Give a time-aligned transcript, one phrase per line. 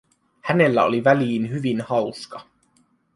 [0.41, 2.41] Hänellä oli väliin hyvin hauska.